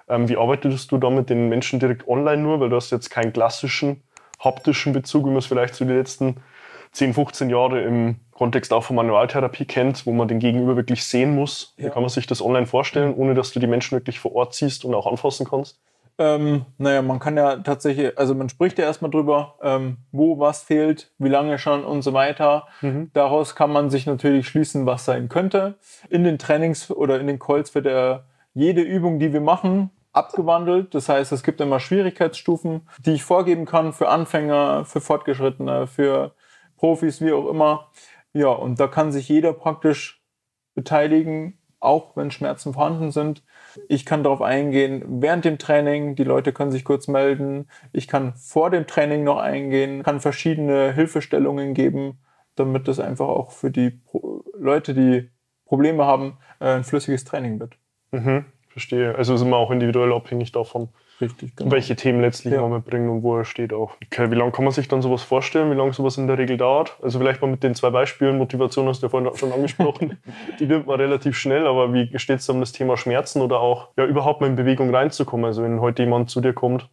ähm, 0.08 0.30
wie 0.30 0.38
arbeitest 0.38 0.92
du 0.92 0.98
da 0.98 1.10
mit 1.10 1.30
den 1.30 1.50
Menschen 1.50 1.80
direkt 1.80 2.08
online 2.08 2.42
nur? 2.42 2.60
Weil 2.60 2.70
du 2.70 2.76
hast 2.76 2.92
jetzt 2.92 3.10
keinen 3.10 3.34
klassischen 3.34 4.04
haptischen 4.40 4.94
Bezug, 4.94 5.26
wie 5.26 5.30
man 5.30 5.38
es 5.38 5.48
vielleicht 5.48 5.76
zu 5.76 5.86
den 5.86 5.98
letzten 5.98 6.38
10, 6.92 7.14
15 7.14 7.50
Jahre 7.50 7.82
im 7.82 8.18
Kontext 8.40 8.72
auch 8.72 8.86
von 8.86 8.96
Manualtherapie 8.96 9.66
kennt, 9.66 10.06
wo 10.06 10.14
man 10.14 10.30
den 10.30 10.40
Gegenüber 10.40 10.78
wirklich 10.78 11.04
sehen 11.04 11.36
muss. 11.36 11.74
Ja. 11.76 11.86
Wie 11.86 11.90
kann 11.90 12.02
man 12.02 12.10
sich 12.10 12.26
das 12.26 12.42
online 12.42 12.68
vorstellen, 12.68 13.14
ohne 13.14 13.34
dass 13.34 13.52
du 13.52 13.60
die 13.60 13.68
Menschen 13.68 13.98
wirklich 13.98 14.22
vor 14.22 14.34
Ort 14.34 14.54
siehst 14.54 14.86
und 14.86 14.96
auch 14.96 15.08
anfassen 15.08 15.46
kannst? 15.46 15.78
Ähm, 16.18 16.66
naja, 16.78 17.02
man 17.02 17.20
kann 17.20 17.36
ja 17.36 17.58
tatsächlich, 17.58 18.18
also 18.18 18.36
man 18.36 18.48
spricht 18.48 18.80
ja 18.80 18.86
erstmal 18.86 19.12
drüber, 19.12 19.56
ähm, 19.62 19.98
wo 20.14 20.40
was 20.40 20.64
fehlt, 20.64 21.12
wie 21.18 21.28
lange 21.28 21.60
schon 21.60 21.84
und 21.84 22.02
so 22.02 22.14
weiter. 22.14 22.68
Mhm. 22.80 23.12
Daraus 23.12 23.56
kann 23.56 23.74
man 23.74 23.90
sich 23.90 24.06
natürlich 24.06 24.48
schließen, 24.48 24.86
was 24.86 25.04
sein 25.04 25.28
könnte. 25.28 25.76
In 26.10 26.24
den 26.24 26.40
Trainings 26.40 26.90
oder 26.90 27.20
in 27.20 27.28
den 27.28 27.40
Calls 27.40 27.76
wird 27.76 27.88
er 27.88 28.24
jede 28.54 28.82
Übung, 28.82 29.20
die 29.20 29.34
wir 29.34 29.42
machen, 29.42 29.90
abgewandelt. 30.14 30.96
Das 30.96 31.10
heißt, 31.10 31.34
es 31.34 31.44
gibt 31.44 31.60
immer 31.60 31.82
Schwierigkeitsstufen, 31.82 32.88
die 33.06 33.16
ich 33.16 33.24
vorgeben 33.24 33.66
kann 33.66 33.92
für 33.92 34.08
Anfänger, 34.08 34.86
für 34.86 35.02
Fortgeschrittene, 35.02 35.88
für 35.88 36.32
Profis, 36.78 37.20
wie 37.20 37.34
auch 37.34 37.50
immer. 37.50 37.90
Ja, 38.34 38.50
und 38.50 38.80
da 38.80 38.88
kann 38.88 39.12
sich 39.12 39.28
jeder 39.28 39.54
praktisch 39.54 40.24
beteiligen, 40.76 41.58
auch 41.80 42.16
wenn 42.16 42.32
Schmerzen 42.32 42.74
vorhanden 42.74 43.12
sind. 43.12 43.44
Ich 43.88 44.06
kann 44.06 44.24
darauf 44.24 44.42
eingehen 44.42 45.22
während 45.22 45.46
dem 45.46 45.58
Training. 45.58 46.16
Die 46.16 46.24
Leute 46.24 46.54
können 46.54 46.72
sich 46.72 46.84
kurz 46.84 47.08
melden. 47.08 47.70
Ich 47.94 48.08
kann 48.08 48.34
vor 48.36 48.70
dem 48.70 48.86
Training 48.86 49.24
noch 49.24 49.38
eingehen, 49.38 50.04
kann 50.04 50.20
verschiedene 50.20 50.94
Hilfestellungen 50.94 51.74
geben, 51.74 52.20
damit 52.56 52.88
es 52.88 53.00
einfach 53.00 53.28
auch 53.28 53.52
für 53.52 53.72
die 53.72 54.02
Leute, 54.58 54.94
die 54.94 55.30
Probleme 55.66 56.06
haben, 56.06 56.38
äh, 56.60 56.76
ein 56.76 56.84
flüssiges 56.84 57.24
Training 57.24 57.60
wird. 57.60 57.78
Mhm, 58.12 58.46
verstehe. 58.68 59.16
Also 59.16 59.36
ist 59.36 59.42
immer 59.42 59.58
auch 59.58 59.72
individuell 59.72 60.12
abhängig 60.14 60.52
davon, 60.52 60.90
Richtig, 61.22 61.56
genau. 61.56 61.72
welche 61.72 61.96
Themen 61.96 62.22
letztlich 62.22 62.54
Ja. 62.54 62.62
man 62.62 62.72
mitbringt 62.74 63.10
und 63.10 63.24
wo 63.24 63.38
er 63.38 63.46
steht 63.46 63.74
auch. 63.74 63.96
Okay, 64.06 64.32
wie 64.32 64.36
lange 64.36 64.52
kann 64.52 64.64
man 64.64 64.74
sich 64.74 64.88
dann 64.88 65.02
sowas 65.02 65.24
vorstellen? 65.24 65.70
Wie 65.72 65.76
lange 65.76 65.94
sowas 65.94 66.18
in 66.18 66.28
der 66.28 66.38
Regel 66.38 66.58
dauert? 66.58 66.98
Also 67.02 67.20
vielleicht 67.20 67.42
mal 67.42 67.50
mit 67.50 67.64
den 67.64 67.76
zwei 67.76 67.90
Beispielen. 67.90 68.38
Motivation 68.38 68.88
hast 68.88 69.02
du 69.02 69.08
ja 69.08 69.10
vorhin 69.10 69.30
schon 69.36 69.52
angesprochen. 69.52 70.18
Die 70.60 70.66
nimmt 70.66 70.88
man 70.88 71.00
relativ 71.00 71.38
schnell, 71.38 71.68
aber 71.68 71.94
wie 71.94 72.18
steht 72.18 72.40
es 72.40 72.50
um 72.50 72.60
das 72.60 72.72
Thema 72.72 72.96
Schmerzen 72.98 73.42
oder 73.42 73.60
auch 73.60 73.90
ja, 73.98 74.06
überhaupt 74.06 74.42
mal 74.42 74.48
in 74.48 74.56
Bewegung 74.56 74.94
reinzukommen? 74.94 75.46
Also 75.46 75.64
wenn 75.64 75.82
heute 75.82 76.04
jemand 76.04 76.30
zu 76.30 76.42
dir 76.42 76.54
kommt, 76.54 76.90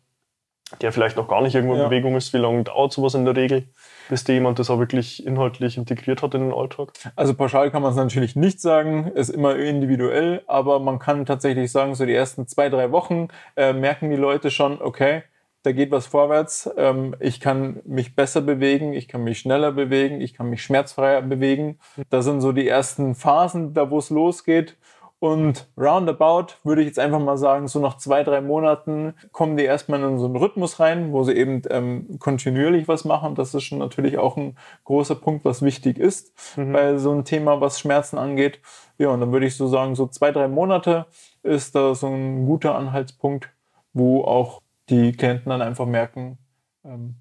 der 0.81 0.93
vielleicht 0.93 1.17
noch 1.17 1.29
gar 1.29 1.43
nicht 1.43 1.55
irgendwo 1.55 1.75
in 1.75 1.81
Ja. 1.81 1.89
Bewegung 1.89 2.17
ist, 2.17 2.33
wie 2.33 2.39
lange 2.39 2.65
dauert 2.65 2.93
sowas 2.93 3.15
in 3.15 3.25
der 3.25 3.37
Regel, 3.37 3.65
bis 4.09 4.25
dir 4.25 4.35
jemand 4.35 4.59
das 4.59 4.69
auch 4.69 4.79
wirklich 4.79 5.25
inhaltlich 5.25 5.77
integriert 5.77 6.23
hat 6.23 6.35
in 6.35 6.43
den 6.43 6.53
Alltag? 6.53 6.93
Also 7.15 7.35
pauschal 7.35 7.71
kann 7.71 7.83
man 7.83 7.93
es 7.93 7.97
natürlich 7.97 8.37
nicht 8.37 8.61
sagen, 8.61 9.09
ist 9.15 9.29
immer 9.29 9.57
individuell, 9.57 10.43
aber 10.47 10.81
man 10.81 10.99
kann 10.99 11.25
tatsächlich 11.25 11.71
sagen, 11.71 11.95
so 11.95 12.05
die 12.05 12.15
ersten 12.15 12.47
zwei, 12.49 12.69
drei 12.69 12.91
Wochen 12.91 13.29
äh, 13.57 13.73
merken 13.73 14.11
die 14.11 14.17
Leute 14.17 14.51
schon, 14.51 14.81
okay, 14.83 15.23
da 15.63 15.73
geht 15.73 15.91
was 15.91 16.07
vorwärts, 16.07 16.71
ähm, 16.77 17.17
ich 17.19 17.41
kann 17.41 17.81
mich 17.85 18.15
besser 18.15 18.41
bewegen, 18.41 18.93
ich 18.93 19.09
kann 19.09 19.25
mich 19.25 19.41
schneller 19.41 19.73
bewegen, 19.73 20.21
ich 20.21 20.33
kann 20.33 20.49
mich 20.49 20.63
schmerzfreier 20.63 21.23
bewegen. 21.23 21.81
Das 22.09 22.25
sind 22.25 22.41
so 22.41 22.53
die 22.53 22.69
ersten 22.69 23.17
Phasen, 23.17 23.75
da 23.75 23.91
wo 23.91 23.99
es 23.99 24.11
losgeht. 24.11 24.77
Und 25.19 25.67
roundabout 25.79 26.55
würde 26.63 26.83
ich 26.83 26.89
jetzt 26.89 26.99
einfach 26.99 27.21
mal 27.21 27.39
sagen, 27.39 27.69
so 27.69 27.81
nach 27.81 27.97
zwei, 27.97 28.23
drei 28.23 28.43
Monaten 28.43 29.15
kommen 29.33 29.57
die 29.57 29.65
erstmal 29.65 30.03
in 30.03 30.19
so 30.19 30.27
einen 30.27 30.37
Rhythmus 30.37 30.79
rein, 30.79 31.13
wo 31.13 31.25
sie 31.25 31.33
eben 31.33 31.63
ähm, 31.71 32.19
kontinuierlich 32.19 32.87
was 32.87 33.07
machen. 33.07 33.35
Das 33.35 33.55
ist 33.55 33.65
schon 33.65 33.79
natürlich 33.79 34.19
auch 34.19 34.37
ein 34.37 34.59
großer 34.85 35.15
Punkt, 35.15 35.47
was 35.47 35.63
wichtig 35.63 35.99
ist 35.99 36.35
bei 36.57 36.99
so 36.99 37.13
einem 37.13 37.25
Thema, 37.25 37.63
was 37.63 37.81
Schmerzen 37.81 38.19
angeht. 38.19 38.61
Ja, 38.99 39.09
und 39.09 39.21
dann 39.21 39.33
würde 39.33 39.47
ich 39.47 39.57
so 39.57 39.67
sagen, 39.69 39.95
so 39.95 40.07
zwei, 40.07 40.33
drei 40.33 40.49
Monate 40.49 41.07
ist 41.43 41.75
da 41.75 41.95
so 41.95 42.09
ein 42.09 42.45
guter 42.45 42.75
Anhaltspunkt, 42.75 43.49
wo 43.95 44.23
auch 44.23 44.61
die 44.91 45.13
Klienten 45.13 45.49
dann 45.49 45.63
einfach 45.63 45.87
merken, 45.87 46.39
ähm, 46.85 47.17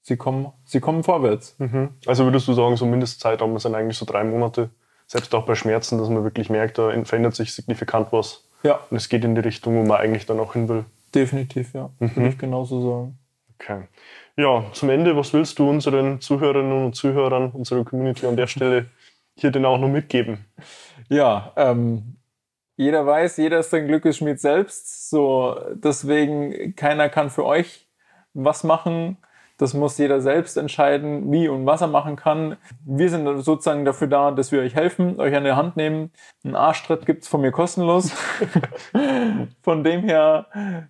sie, 0.00 0.16
kommen, 0.16 0.52
sie 0.64 0.80
kommen 0.80 1.02
vorwärts. 1.02 1.54
Mhm. 1.58 1.90
Also 2.06 2.24
würdest 2.24 2.48
du 2.48 2.54
sagen, 2.54 2.76
so 2.76 2.86
Mindestzeitraum 2.86 3.58
sind 3.58 3.74
eigentlich 3.74 3.98
so 3.98 4.06
drei 4.06 4.24
Monate, 4.24 4.70
selbst 5.06 5.34
auch 5.34 5.46
bei 5.46 5.54
Schmerzen, 5.54 5.98
dass 5.98 6.08
man 6.08 6.24
wirklich 6.24 6.50
merkt, 6.50 6.78
da 6.78 6.90
verändert 7.04 7.34
sich 7.34 7.54
signifikant 7.54 8.12
was. 8.12 8.44
Ja, 8.62 8.80
Und 8.90 8.96
es 8.96 9.08
geht 9.08 9.24
in 9.24 9.34
die 9.34 9.40
Richtung, 9.40 9.76
wo 9.76 9.82
man 9.86 9.98
eigentlich 9.98 10.26
dann 10.26 10.40
auch 10.40 10.54
hin 10.54 10.68
will. 10.68 10.84
definitiv, 11.14 11.74
ja. 11.74 11.90
Würde 11.98 12.28
ich 12.28 12.38
genauso 12.38 12.80
sagen. 12.80 13.18
Okay. 13.58 13.82
Ja, 14.36 14.64
zum 14.72 14.90
Ende, 14.90 15.16
was 15.16 15.32
willst 15.32 15.58
du 15.58 15.68
unseren 15.70 16.20
Zuhörerinnen 16.20 16.84
und 16.86 16.94
Zuhörern, 16.94 17.50
unserer 17.52 17.84
Community 17.84 18.26
an 18.26 18.36
der 18.36 18.48
Stelle 18.48 18.86
hier 19.34 19.50
denn 19.50 19.64
auch 19.64 19.78
noch 19.78 19.88
mitgeben? 19.88 20.44
Ja, 21.08 21.52
ähm, 21.56 22.16
jeder 22.76 23.06
weiß, 23.06 23.38
jeder 23.38 23.60
ist 23.60 23.70
sein 23.70 23.86
Glückesschmied 23.86 24.40
selbst. 24.40 25.08
So, 25.08 25.58
deswegen, 25.74 26.74
keiner 26.76 27.08
kann 27.08 27.30
für 27.30 27.44
euch 27.46 27.88
was 28.34 28.64
machen. 28.64 29.16
Das 29.58 29.72
muss 29.72 29.96
jeder 29.96 30.20
selbst 30.20 30.56
entscheiden, 30.56 31.32
wie 31.32 31.48
und 31.48 31.64
was 31.64 31.80
er 31.80 31.86
machen 31.86 32.16
kann. 32.16 32.56
Wir 32.84 33.08
sind 33.08 33.26
sozusagen 33.42 33.84
dafür 33.84 34.06
da, 34.06 34.30
dass 34.30 34.52
wir 34.52 34.60
euch 34.60 34.74
helfen, 34.74 35.18
euch 35.18 35.34
an 35.34 35.44
der 35.44 35.56
Hand 35.56 35.76
nehmen. 35.76 36.10
Einen 36.44 36.56
Arschtritt 36.56 37.06
gibt's 37.06 37.26
von 37.26 37.40
mir 37.40 37.52
kostenlos. 37.52 38.12
von 39.62 39.82
dem 39.82 40.02
her, 40.02 40.46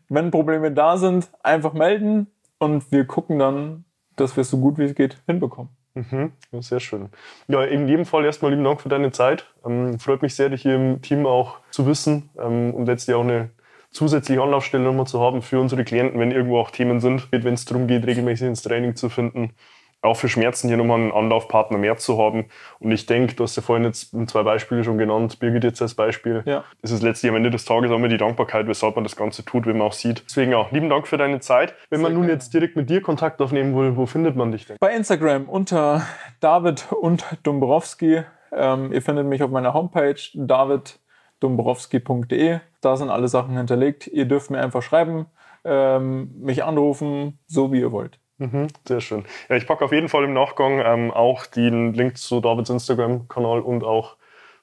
wenn 0.08 0.30
Probleme 0.30 0.72
da 0.72 0.96
sind, 0.96 1.28
einfach 1.42 1.74
melden 1.74 2.26
und 2.58 2.90
wir 2.90 3.06
gucken 3.06 3.38
dann, 3.38 3.84
dass 4.16 4.36
wir 4.36 4.42
es 4.42 4.50
so 4.50 4.58
gut 4.58 4.78
wie 4.78 4.84
es 4.84 4.94
geht 4.94 5.18
hinbekommen. 5.26 5.70
Mhm, 5.96 6.32
sehr 6.60 6.80
schön. 6.80 7.08
Ja, 7.48 7.64
in 7.64 7.88
jedem 7.88 8.04
Fall 8.04 8.24
erstmal 8.26 8.50
lieben 8.50 8.64
Dank 8.64 8.82
für 8.82 8.90
deine 8.90 9.12
Zeit. 9.12 9.46
Ähm, 9.64 9.98
freut 9.98 10.20
mich 10.20 10.34
sehr, 10.34 10.50
dich 10.50 10.62
hier 10.62 10.74
im 10.74 11.00
Team 11.00 11.24
auch 11.24 11.56
zu 11.70 11.86
wissen 11.86 12.28
ähm, 12.38 12.74
und 12.74 12.86
letztlich 12.86 13.16
auch 13.16 13.24
eine 13.24 13.50
zusätzliche 13.96 14.42
Anlaufstelle 14.42 14.84
nochmal 14.84 15.06
zu 15.06 15.20
haben 15.20 15.42
für 15.42 15.58
unsere 15.58 15.84
Klienten, 15.84 16.20
wenn 16.20 16.30
irgendwo 16.30 16.58
auch 16.58 16.70
Themen 16.70 17.00
sind, 17.00 17.28
wenn 17.32 17.54
es 17.54 17.64
darum 17.64 17.86
geht, 17.86 18.06
regelmäßig 18.06 18.46
ins 18.46 18.62
Training 18.62 18.94
zu 18.94 19.08
finden. 19.08 19.54
Auch 20.02 20.16
für 20.16 20.28
Schmerzen 20.28 20.68
hier 20.68 20.76
nochmal 20.76 21.00
einen 21.00 21.10
Anlaufpartner 21.10 21.78
mehr 21.78 21.96
zu 21.96 22.18
haben. 22.18 22.44
Und 22.78 22.92
ich 22.92 23.06
denke, 23.06 23.34
du 23.34 23.42
hast 23.42 23.56
ja 23.56 23.62
vorhin 23.62 23.84
jetzt 23.84 24.14
zwei 24.28 24.42
Beispiele 24.42 24.84
schon 24.84 24.98
genannt, 24.98 25.40
Birgit 25.40 25.64
jetzt 25.64 25.82
als 25.82 25.94
Beispiel. 25.94 26.42
Ja. 26.44 26.64
Es 26.82 26.92
ist 26.92 27.02
letztlich 27.02 27.30
am 27.30 27.36
Ende 27.36 27.50
des 27.50 27.64
Tages 27.64 27.90
auch 27.90 27.96
immer 27.96 28.08
die 28.08 28.18
Dankbarkeit, 28.18 28.68
weshalb 28.68 28.94
man 28.94 29.04
das 29.04 29.16
Ganze 29.16 29.44
tut, 29.44 29.66
wenn 29.66 29.78
man 29.78 29.88
auch 29.88 29.94
sieht. 29.94 30.22
Deswegen 30.26 30.54
auch 30.54 30.70
lieben 30.70 30.90
Dank 30.90 31.08
für 31.08 31.16
deine 31.16 31.40
Zeit. 31.40 31.74
Wenn 31.90 32.02
man 32.02 32.10
Sehr 32.10 32.18
nun 32.18 32.26
gerne. 32.26 32.34
jetzt 32.34 32.54
direkt 32.54 32.76
mit 32.76 32.88
dir 32.88 33.00
Kontakt 33.00 33.40
aufnehmen 33.40 33.74
will, 33.76 33.96
wo 33.96 34.06
findet 34.06 34.36
man 34.36 34.52
dich 34.52 34.66
denn? 34.66 34.76
Bei 34.78 34.94
Instagram 34.94 35.48
unter 35.48 36.06
David 36.40 36.92
und 36.92 37.24
Dombrowski. 37.42 38.22
Ähm, 38.52 38.92
ihr 38.92 39.02
findet 39.02 39.26
mich 39.26 39.42
auf 39.42 39.50
meiner 39.50 39.74
Homepage 39.74 40.20
daviddombrowski.de. 41.40 42.60
Da 42.80 42.96
sind 42.96 43.10
alle 43.10 43.28
Sachen 43.28 43.56
hinterlegt. 43.56 44.06
Ihr 44.06 44.26
dürft 44.26 44.50
mir 44.50 44.60
einfach 44.60 44.82
schreiben, 44.82 45.26
ähm, 45.64 46.30
mich 46.40 46.64
anrufen, 46.64 47.38
so 47.46 47.72
wie 47.72 47.80
ihr 47.80 47.92
wollt. 47.92 48.18
Mhm, 48.38 48.68
sehr 48.86 49.00
schön. 49.00 49.24
Ja, 49.48 49.56
ich 49.56 49.66
packe 49.66 49.84
auf 49.84 49.92
jeden 49.92 50.08
Fall 50.08 50.24
im 50.24 50.34
Nachgang 50.34 50.80
ähm, 50.84 51.10
auch 51.10 51.46
den 51.46 51.94
Link 51.94 52.18
zu 52.18 52.40
Davids 52.40 52.68
Instagram-Kanal 52.68 53.60
und 53.60 53.82
auch 53.82 54.16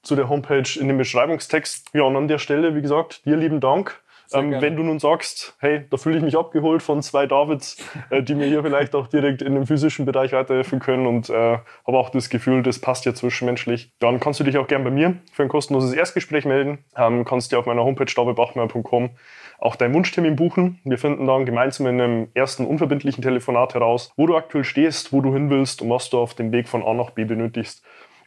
zu 0.03 0.15
der 0.15 0.29
Homepage 0.29 0.79
in 0.79 0.87
den 0.87 0.97
Beschreibungstext. 0.97 1.89
Ja, 1.93 2.03
und 2.03 2.15
an 2.15 2.27
der 2.27 2.37
Stelle, 2.37 2.75
wie 2.75 2.81
gesagt, 2.81 3.25
dir 3.25 3.37
lieben 3.37 3.61
Dank. 3.61 4.02
Ähm, 4.31 4.55
wenn 4.59 4.75
du 4.75 4.83
nun 4.83 4.99
sagst, 4.99 5.55
hey, 5.59 5.85
da 5.89 5.97
fühle 5.97 6.17
ich 6.17 6.23
mich 6.23 6.37
abgeholt 6.37 6.81
von 6.81 7.01
zwei 7.01 7.25
Davids, 7.27 7.77
äh, 8.09 8.23
die 8.23 8.35
mir 8.35 8.47
hier 8.47 8.63
vielleicht 8.63 8.95
auch 8.95 9.07
direkt 9.07 9.41
in 9.41 9.55
dem 9.55 9.67
physischen 9.67 10.05
Bereich 10.05 10.31
weiterhelfen 10.31 10.79
können 10.79 11.07
und 11.07 11.29
äh, 11.29 11.33
habe 11.33 11.97
auch 11.97 12.09
das 12.09 12.29
Gefühl, 12.29 12.63
das 12.63 12.79
passt 12.79 13.05
ja 13.05 13.13
zwischenmenschlich, 13.13 13.91
dann 13.99 14.19
kannst 14.19 14.39
du 14.39 14.43
dich 14.43 14.57
auch 14.57 14.67
gern 14.67 14.83
bei 14.83 14.91
mir 14.91 15.15
für 15.31 15.43
ein 15.43 15.49
kostenloses 15.49 15.93
Erstgespräch 15.93 16.45
melden. 16.45 16.79
Ähm, 16.95 17.25
kannst 17.25 17.51
dir 17.51 17.59
auf 17.59 17.65
meiner 17.65 17.83
Homepage 17.83 18.13
davidbachmeier.com 18.13 19.11
auch 19.59 19.75
deinen 19.75 19.93
Wunschtermin 19.93 20.35
buchen. 20.35 20.79
Wir 20.83 20.97
finden 20.97 21.25
dann 21.25 21.45
gemeinsam 21.45 21.87
in 21.87 22.01
einem 22.01 22.27
ersten 22.33 22.65
unverbindlichen 22.65 23.21
Telefonat 23.21 23.73
heraus, 23.73 24.11
wo 24.17 24.27
du 24.27 24.35
aktuell 24.35 24.65
stehst, 24.65 25.13
wo 25.13 25.21
du 25.21 25.33
hin 25.33 25.49
willst 25.49 25.81
und 25.81 25.89
was 25.89 26.09
du 26.09 26.19
auf 26.19 26.33
dem 26.33 26.51
Weg 26.51 26.67
von 26.67 26.83
A 26.83 26.93
nach 26.93 27.11
B 27.11 27.23
benötigst, 27.23 27.83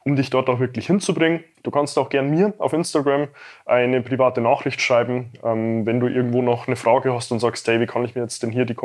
um 0.07 0.15
dich 0.15 0.31
dort 0.31 0.49
auch 0.49 0.61
wirklich 0.61 0.87
hinzubringen. 0.87 1.43
Du 1.65 1.73
kannst 1.73 1.99
auch 1.99 2.09
gern 2.09 2.31
mir 2.31 2.55
auf 2.59 2.73
Instagram 2.73 3.27
eine 3.67 4.01
private 4.03 4.41
Nachricht 4.41 4.81
schreiben, 4.81 5.33
ähm, 5.43 5.85
wenn 5.85 5.99
du 5.99 6.07
irgendwo 6.07 6.43
noch 6.43 6.69
eine 6.69 6.77
Frage 6.77 7.13
hast 7.13 7.33
und 7.33 7.41
sagst, 7.41 7.67
hey, 7.67 7.81
wie 7.81 7.87
kann 7.87 8.05
ich 8.05 8.15
mir 8.15 8.23
jetzt 8.23 8.41
denn 8.45 8.53
hier 8.53 8.67
die 8.67 8.77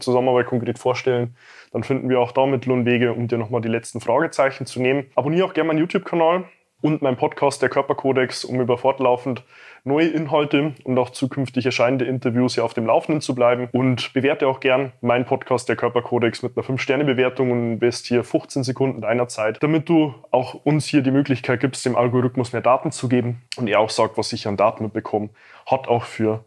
Zusammenarbeit 0.00 0.46
konkret 0.46 0.80
vorstellen, 0.80 1.36
dann 1.72 1.84
finden 1.84 2.08
wir 2.08 2.18
auch 2.18 2.32
da 2.32 2.44
Mittel 2.44 2.72
und 2.72 2.86
Wege, 2.86 3.12
um 3.12 3.28
dir 3.28 3.38
nochmal 3.38 3.60
die 3.60 3.68
letzten 3.68 4.00
Fragezeichen 4.00 4.66
zu 4.66 4.82
nehmen. 4.82 5.06
Abonniere 5.14 5.46
auch 5.46 5.54
gerne 5.54 5.68
meinen 5.68 5.78
YouTube-Kanal 5.78 6.44
und 6.84 7.00
meinen 7.00 7.16
Podcast, 7.16 7.62
der 7.62 7.70
Körperkodex, 7.70 8.44
um 8.44 8.60
über 8.60 8.76
fortlaufend 8.76 9.42
neue 9.84 10.08
Inhalte 10.08 10.74
und 10.84 10.98
auch 10.98 11.08
zukünftig 11.08 11.64
erscheinende 11.64 12.04
Interviews 12.04 12.56
hier 12.56 12.64
auf 12.66 12.74
dem 12.74 12.84
Laufenden 12.84 13.22
zu 13.22 13.34
bleiben. 13.34 13.70
Und 13.72 14.12
bewerte 14.12 14.46
auch 14.46 14.60
gern 14.60 14.92
meinen 15.00 15.24
Podcast, 15.24 15.66
der 15.70 15.76
Körperkodex, 15.76 16.42
mit 16.42 16.58
einer 16.58 16.66
5-Sterne-Bewertung 16.66 17.50
und 17.50 17.72
investiere 17.72 18.22
15 18.22 18.64
Sekunden 18.64 19.00
deiner 19.00 19.28
Zeit, 19.28 19.62
damit 19.62 19.88
du 19.88 20.14
auch 20.30 20.52
uns 20.52 20.84
hier 20.84 21.00
die 21.00 21.10
Möglichkeit 21.10 21.60
gibst, 21.60 21.86
dem 21.86 21.96
Algorithmus 21.96 22.52
mehr 22.52 22.60
Daten 22.60 22.92
zu 22.92 23.08
geben 23.08 23.40
und 23.56 23.66
er 23.66 23.80
auch 23.80 23.88
sagt, 23.90 24.18
was 24.18 24.34
ich 24.34 24.46
an 24.46 24.58
Daten 24.58 24.84
mitbekomme, 24.84 25.30
hat 25.64 25.88
auch 25.88 26.04
für 26.04 26.44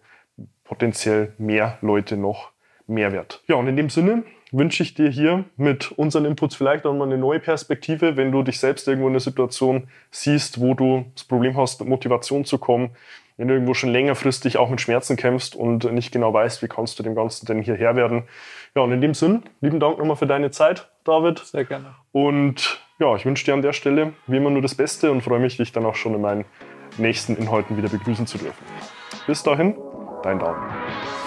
potenziell 0.65 1.33
mehr 1.39 1.79
Leute 1.81 2.15
noch 2.15 2.51
Mehrwert. 2.85 3.41
Ja, 3.47 3.55
und 3.55 3.67
in 3.67 3.75
dem 3.75 3.89
Sinne 3.89 4.23
wünsche 4.51 4.83
ich 4.83 4.93
dir 4.93 5.09
hier 5.09 5.45
mit 5.57 5.91
unseren 5.91 6.25
Inputs 6.25 6.55
vielleicht 6.55 6.85
auch 6.85 6.93
mal 6.93 7.05
eine 7.05 7.17
neue 7.17 7.39
Perspektive, 7.39 8.17
wenn 8.17 8.31
du 8.31 8.43
dich 8.43 8.59
selbst 8.59 8.87
irgendwo 8.87 9.07
in 9.07 9.13
einer 9.13 9.19
Situation 9.19 9.87
siehst, 10.11 10.59
wo 10.61 10.73
du 10.73 11.05
das 11.15 11.23
Problem 11.25 11.57
hast, 11.57 11.79
mit 11.79 11.89
Motivation 11.89 12.45
zu 12.45 12.57
kommen, 12.57 12.91
wenn 13.37 13.47
du 13.47 13.53
irgendwo 13.53 13.73
schon 13.73 13.91
längerfristig 13.91 14.57
auch 14.57 14.69
mit 14.69 14.81
Schmerzen 14.81 15.15
kämpfst 15.15 15.55
und 15.55 15.91
nicht 15.91 16.11
genau 16.11 16.33
weißt, 16.33 16.61
wie 16.63 16.67
kannst 16.67 16.97
du 16.97 17.03
dem 17.03 17.15
Ganzen 17.15 17.45
denn 17.45 17.61
hierher 17.61 17.95
werden. 17.95 18.23
Ja, 18.75 18.81
und 18.81 18.91
in 18.91 19.01
dem 19.01 19.13
Sinn, 19.13 19.43
lieben 19.61 19.79
Dank 19.79 19.99
nochmal 19.99 20.15
für 20.15 20.27
deine 20.27 20.49
Zeit, 20.51 20.89
David. 21.03 21.39
Sehr 21.39 21.65
gerne. 21.65 21.95
Und 22.11 22.81
ja, 22.99 23.15
ich 23.15 23.25
wünsche 23.25 23.45
dir 23.45 23.53
an 23.53 23.61
der 23.61 23.73
Stelle 23.73 24.13
wie 24.25 24.37
immer 24.37 24.49
nur 24.49 24.61
das 24.61 24.75
Beste 24.75 25.11
und 25.11 25.21
freue 25.21 25.39
mich, 25.39 25.57
dich 25.57 25.71
dann 25.71 25.85
auch 25.85 25.95
schon 25.95 26.15
in 26.15 26.21
meinen 26.21 26.45
nächsten 26.97 27.35
Inhalten 27.35 27.77
wieder 27.77 27.89
begrüßen 27.89 28.25
zu 28.25 28.39
dürfen. 28.39 28.65
Bis 29.27 29.43
dahin, 29.43 29.75
dein 30.23 30.39
David. 30.39 31.26